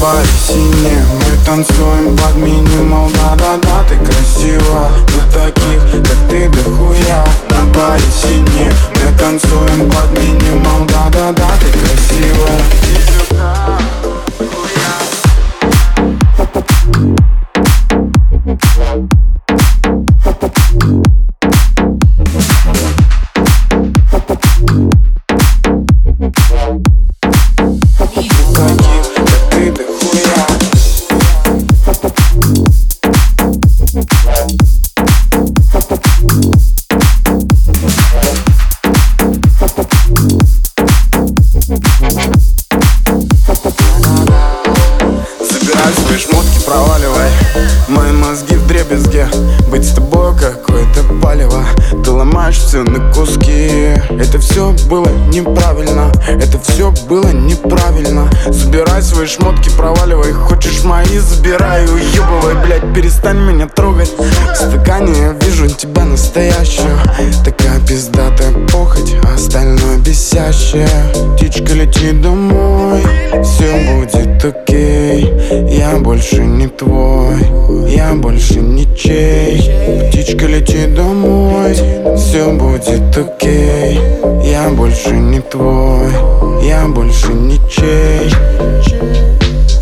[0.00, 3.79] баре сине Мы танцуем под минимал Да-да-да,
[45.90, 47.30] Забирай свои шмотки, проваливай.
[47.88, 49.26] Мои мозги в дребезге.
[49.70, 51.64] Быть с тобой какое-то палево.
[52.04, 53.94] Ты ломаешь все на куски.
[54.10, 56.12] Это все было неправильно.
[56.28, 58.30] Это все было неправильно.
[58.48, 60.32] Забирай свои шмотки, проваливай.
[60.32, 61.84] Хочешь мои, забирай.
[61.86, 64.12] Уебывай, блядь, перестань меня трогать.
[64.18, 66.98] В стакане я вижу тебя настоящую.
[67.44, 70.88] Такая пиздатая похоть а Остальное бесящее.
[71.36, 73.02] Птичка лети домой.
[73.42, 74.89] Все будет окей
[75.90, 77.36] Я больше не твой
[77.88, 79.58] Я больше ничей
[80.08, 81.74] Птичка лети домой
[82.16, 84.00] Все будет окей.
[84.44, 86.12] Я больше не твой
[86.62, 88.32] Я больше ничей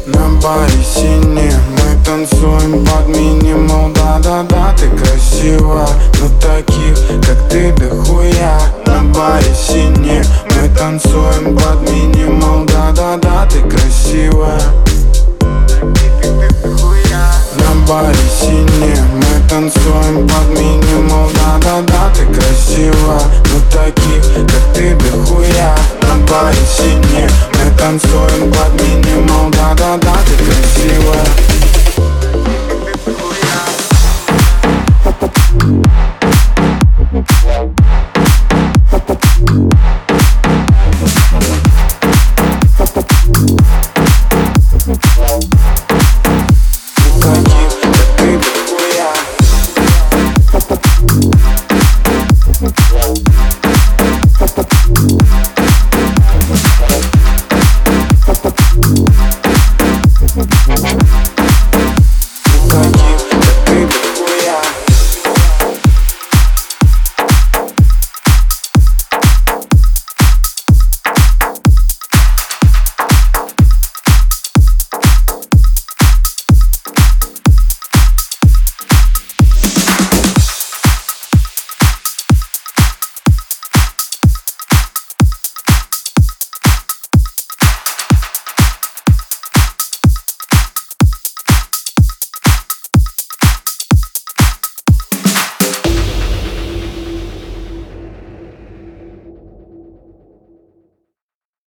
[0.06, 5.86] на баре сине Мы танцуем под минимал Да-да-да, ты красива
[6.20, 8.58] Но таких, как ты, дохуя.
[8.86, 10.22] На баре сине
[10.54, 12.67] Мы танцуем под минимал
[18.48, 23.20] сине Мы танцуем под минимал Да-да-да, ты красива.
[23.52, 25.74] Но таких, как ты, дохуя.
[26.02, 26.58] На баре
[27.54, 31.47] Мы танцуем под минимал Да-да-да, ты красива